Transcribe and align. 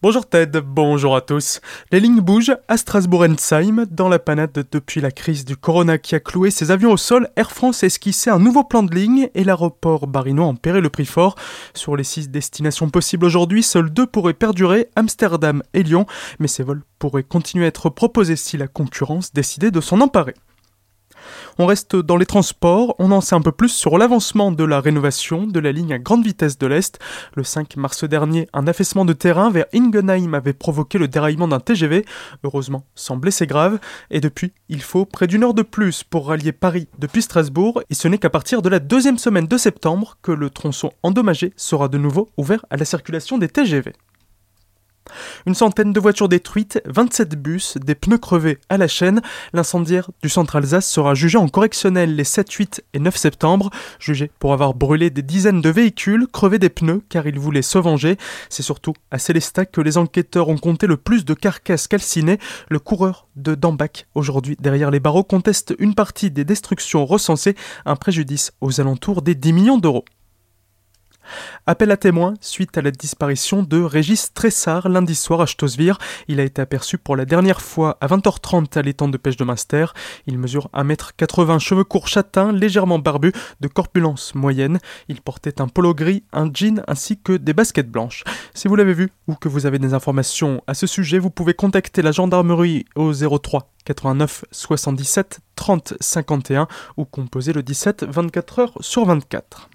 Bonjour 0.00 0.28
Ted, 0.28 0.60
bonjour 0.60 1.16
à 1.16 1.20
tous. 1.20 1.60
Les 1.90 1.98
lignes 1.98 2.20
bougent 2.20 2.56
à 2.68 2.76
Strasbourg-Ensheim. 2.76 3.84
Dans 3.90 4.08
la 4.08 4.20
panade 4.20 4.64
depuis 4.70 5.00
la 5.00 5.10
crise 5.10 5.44
du 5.44 5.56
corona 5.56 5.98
qui 5.98 6.14
a 6.14 6.20
cloué 6.20 6.52
ses 6.52 6.70
avions 6.70 6.92
au 6.92 6.96
sol, 6.96 7.28
Air 7.34 7.50
France 7.50 7.82
a 7.82 7.86
esquissé 7.86 8.30
un 8.30 8.38
nouveau 8.38 8.62
plan 8.62 8.84
de 8.84 8.94
ligne 8.94 9.28
et 9.34 9.42
l'aéroport 9.42 10.06
barinois 10.06 10.46
en 10.46 10.54
paierait 10.54 10.82
le 10.82 10.88
prix 10.88 11.04
fort. 11.04 11.34
Sur 11.74 11.96
les 11.96 12.04
six 12.04 12.28
destinations 12.28 12.90
possibles 12.90 13.26
aujourd'hui, 13.26 13.64
seuls 13.64 13.90
deux 13.90 14.06
pourraient 14.06 14.34
perdurer, 14.34 14.86
Amsterdam 14.94 15.64
et 15.74 15.82
Lyon, 15.82 16.06
mais 16.38 16.46
ces 16.46 16.62
vols 16.62 16.84
pourraient 17.00 17.24
continuer 17.24 17.64
à 17.64 17.68
être 17.68 17.90
proposés 17.90 18.36
si 18.36 18.56
la 18.56 18.68
concurrence 18.68 19.32
décidait 19.32 19.72
de 19.72 19.80
s'en 19.80 20.00
emparer. 20.00 20.34
On 21.60 21.66
reste 21.66 21.96
dans 21.96 22.16
les 22.16 22.24
transports, 22.24 22.94
on 23.00 23.10
en 23.10 23.20
sait 23.20 23.34
un 23.34 23.40
peu 23.40 23.50
plus 23.50 23.70
sur 23.70 23.98
l'avancement 23.98 24.52
de 24.52 24.62
la 24.62 24.80
rénovation 24.80 25.44
de 25.44 25.58
la 25.58 25.72
ligne 25.72 25.92
à 25.92 25.98
grande 25.98 26.24
vitesse 26.24 26.56
de 26.56 26.68
l'Est. 26.68 27.00
Le 27.34 27.42
5 27.42 27.76
mars 27.76 28.04
dernier, 28.04 28.48
un 28.52 28.68
affaissement 28.68 29.04
de 29.04 29.12
terrain 29.12 29.50
vers 29.50 29.66
Ingenheim 29.74 30.34
avait 30.34 30.52
provoqué 30.52 30.98
le 30.98 31.08
déraillement 31.08 31.48
d'un 31.48 31.58
TGV, 31.58 32.04
heureusement 32.44 32.84
sans 32.94 33.16
blessés 33.16 33.48
graves, 33.48 33.80
et 34.12 34.20
depuis, 34.20 34.52
il 34.68 34.82
faut 34.82 35.04
près 35.04 35.26
d'une 35.26 35.42
heure 35.42 35.52
de 35.52 35.62
plus 35.62 36.04
pour 36.04 36.28
rallier 36.28 36.52
Paris 36.52 36.86
depuis 37.00 37.22
Strasbourg, 37.22 37.82
et 37.90 37.94
ce 37.94 38.06
n'est 38.06 38.18
qu'à 38.18 38.30
partir 38.30 38.62
de 38.62 38.68
la 38.68 38.78
deuxième 38.78 39.18
semaine 39.18 39.48
de 39.48 39.58
septembre 39.58 40.16
que 40.22 40.30
le 40.30 40.50
tronçon 40.50 40.92
endommagé 41.02 41.52
sera 41.56 41.88
de 41.88 41.98
nouveau 41.98 42.28
ouvert 42.36 42.64
à 42.70 42.76
la 42.76 42.84
circulation 42.84 43.36
des 43.36 43.48
TGV. 43.48 43.94
Une 45.46 45.54
centaine 45.54 45.92
de 45.92 46.00
voitures 46.00 46.28
détruites, 46.28 46.80
27 46.86 47.40
bus, 47.40 47.76
des 47.78 47.94
pneus 47.94 48.18
crevés 48.18 48.58
à 48.68 48.78
la 48.78 48.88
chaîne. 48.88 49.20
L'incendiaire 49.52 50.10
du 50.22 50.28
centre 50.28 50.56
Alsace 50.56 50.88
sera 50.88 51.14
jugé 51.14 51.38
en 51.38 51.48
correctionnel 51.48 52.16
les 52.16 52.24
7, 52.24 52.50
8 52.50 52.84
et 52.94 52.98
9 52.98 53.16
septembre, 53.16 53.70
jugé 53.98 54.30
pour 54.38 54.52
avoir 54.52 54.74
brûlé 54.74 55.10
des 55.10 55.22
dizaines 55.22 55.60
de 55.60 55.70
véhicules, 55.70 56.26
crevé 56.26 56.58
des 56.58 56.68
pneus 56.68 57.02
car 57.08 57.26
il 57.26 57.38
voulait 57.38 57.62
se 57.62 57.78
venger. 57.78 58.16
C'est 58.48 58.62
surtout 58.62 58.94
à 59.10 59.18
Célestat 59.18 59.66
que 59.66 59.80
les 59.80 59.98
enquêteurs 59.98 60.48
ont 60.48 60.58
compté 60.58 60.86
le 60.86 60.96
plus 60.96 61.24
de 61.24 61.34
carcasses 61.34 61.88
calcinées. 61.88 62.38
Le 62.68 62.78
coureur 62.78 63.26
de 63.36 63.54
Dambach, 63.54 64.06
aujourd'hui 64.14 64.56
derrière 64.60 64.90
les 64.90 65.00
barreaux, 65.00 65.24
conteste 65.24 65.74
une 65.78 65.94
partie 65.94 66.30
des 66.30 66.44
destructions 66.44 67.06
recensées, 67.06 67.56
un 67.84 67.96
préjudice 67.96 68.52
aux 68.60 68.80
alentours 68.80 69.22
des 69.22 69.34
10 69.34 69.52
millions 69.52 69.78
d'euros. 69.78 70.04
Appel 71.66 71.90
à 71.90 71.96
témoins 71.96 72.34
suite 72.40 72.78
à 72.78 72.82
la 72.82 72.90
disparition 72.90 73.62
de 73.62 73.80
Régis 73.80 74.32
Tressard 74.32 74.88
lundi 74.88 75.14
soir 75.14 75.40
à 75.40 75.46
Stosvir. 75.46 75.98
Il 76.28 76.40
a 76.40 76.44
été 76.44 76.62
aperçu 76.62 76.98
pour 76.98 77.16
la 77.16 77.24
dernière 77.24 77.60
fois 77.60 77.98
à 78.00 78.06
20h30 78.06 78.78
à 78.78 78.82
l'étang 78.82 79.08
de 79.08 79.16
pêche 79.16 79.36
de 79.36 79.44
Munster. 79.44 79.86
Il 80.26 80.38
mesure 80.38 80.68
1m80, 80.74 81.58
cheveux 81.58 81.84
courts 81.84 82.08
châtains, 82.08 82.52
légèrement 82.52 82.98
barbu, 82.98 83.32
de 83.60 83.68
corpulence 83.68 84.34
moyenne. 84.34 84.78
Il 85.08 85.20
portait 85.20 85.60
un 85.60 85.68
polo 85.68 85.94
gris, 85.94 86.24
un 86.32 86.50
jean 86.52 86.82
ainsi 86.86 87.18
que 87.18 87.32
des 87.32 87.52
baskets 87.52 87.90
blanches. 87.90 88.24
Si 88.54 88.68
vous 88.68 88.76
l'avez 88.76 88.94
vu 88.94 89.10
ou 89.26 89.34
que 89.34 89.48
vous 89.48 89.66
avez 89.66 89.78
des 89.78 89.94
informations 89.94 90.62
à 90.66 90.74
ce 90.74 90.86
sujet, 90.86 91.18
vous 91.18 91.30
pouvez 91.30 91.54
contacter 91.54 92.02
la 92.02 92.12
gendarmerie 92.12 92.84
au 92.94 93.12
03 93.12 93.70
89 93.84 94.44
77 94.50 95.40
30 95.56 95.94
51 96.00 96.68
ou 96.96 97.04
composer 97.04 97.52
le 97.52 97.62
17 97.62 98.04
24 98.04 98.58
heures 98.58 98.78
sur 98.80 99.04
24. 99.04 99.70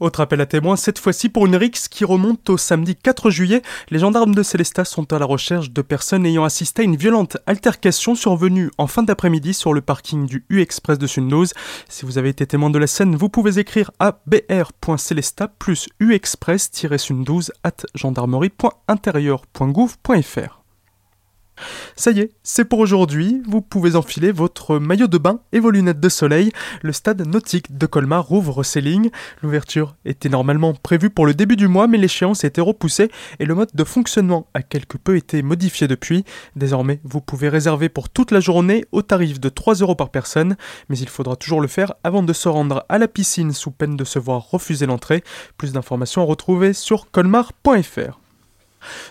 Autre 0.00 0.20
appel 0.20 0.40
à 0.40 0.46
témoins, 0.46 0.76
cette 0.76 0.98
fois-ci 0.98 1.28
pour 1.28 1.44
une 1.46 1.54
rixe 1.56 1.88
qui 1.88 2.04
remonte 2.04 2.48
au 2.50 2.56
samedi 2.56 2.96
4 2.96 3.30
juillet. 3.30 3.62
Les 3.90 4.00
gendarmes 4.00 4.34
de 4.34 4.42
Célestat 4.42 4.84
sont 4.84 5.12
à 5.12 5.18
la 5.18 5.26
recherche 5.26 5.70
de 5.70 5.82
personnes 5.82 6.24
ayant 6.26 6.44
assisté 6.44 6.82
à 6.82 6.84
une 6.84 6.96
violente 6.96 7.36
altercation 7.46 8.14
survenue 8.14 8.70
en 8.78 8.86
fin 8.86 9.02
d'après-midi 9.02 9.54
sur 9.54 9.72
le 9.72 9.80
parking 9.80 10.26
du 10.26 10.44
U-Express 10.50 10.98
de 10.98 11.06
Sundoz. 11.06 11.54
Si 11.88 12.04
vous 12.04 12.18
avez 12.18 12.28
été 12.30 12.46
témoin 12.46 12.70
de 12.70 12.78
la 12.78 12.86
scène, 12.86 13.16
vous 13.16 13.28
pouvez 13.28 13.58
écrire 13.58 13.90
à 13.98 14.20
br.celesta 14.26 15.48
plus 15.48 15.88
at 17.62 17.76
gendarmerie.intérieur.gouv.fr. 17.94 20.63
Ça 21.96 22.10
y 22.12 22.20
est, 22.20 22.30
c'est 22.42 22.64
pour 22.64 22.78
aujourd'hui. 22.78 23.42
Vous 23.48 23.60
pouvez 23.60 23.96
enfiler 23.96 24.32
votre 24.32 24.78
maillot 24.78 25.06
de 25.06 25.18
bain 25.18 25.40
et 25.52 25.60
vos 25.60 25.70
lunettes 25.70 26.00
de 26.00 26.08
soleil. 26.08 26.52
Le 26.82 26.92
stade 26.92 27.26
nautique 27.26 27.76
de 27.76 27.86
Colmar 27.86 28.24
rouvre 28.24 28.62
ses. 28.62 28.84
L'ouverture 29.42 29.96
était 30.04 30.28
normalement 30.28 30.74
prévue 30.74 31.10
pour 31.10 31.26
le 31.26 31.34
début 31.34 31.56
du 31.56 31.68
mois, 31.68 31.86
mais 31.86 31.98
l'échéance 31.98 32.44
a 32.44 32.48
été 32.48 32.60
repoussée 32.60 33.10
et 33.38 33.46
le 33.46 33.54
mode 33.54 33.70
de 33.72 33.84
fonctionnement 33.84 34.46
a 34.54 34.62
quelque 34.62 34.98
peu 34.98 35.16
été 35.16 35.42
modifié 35.42 35.88
depuis. 35.88 36.24
Désormais, 36.54 37.00
vous 37.04 37.20
pouvez 37.20 37.48
réserver 37.48 37.88
pour 37.88 38.10
toute 38.10 38.30
la 38.30 38.40
journée 38.40 38.84
au 38.92 39.02
tarif 39.02 39.40
de 39.40 39.48
3 39.48 39.76
euros 39.76 39.94
par 39.94 40.10
personne, 40.10 40.56
mais 40.88 40.98
il 40.98 41.08
faudra 41.08 41.36
toujours 41.36 41.60
le 41.60 41.68
faire 41.68 41.94
avant 42.04 42.22
de 42.22 42.32
se 42.32 42.48
rendre 42.48 42.84
à 42.88 42.98
la 42.98 43.08
piscine 43.08 43.52
sous 43.52 43.70
peine 43.70 43.96
de 43.96 44.04
se 44.04 44.18
voir 44.18 44.50
refuser 44.50 44.86
l'entrée. 44.86 45.24
Plus 45.56 45.72
d'informations 45.72 46.22
à 46.22 46.26
retrouver 46.26 46.72
sur 46.72 47.10
colmar.fr. 47.10 48.23